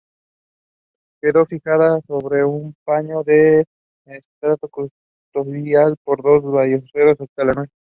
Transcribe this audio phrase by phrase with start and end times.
[1.21, 3.65] Quedó fijada sobre un paño del
[4.07, 7.71] estrado custodiada por dos ballesteros hasta la noche.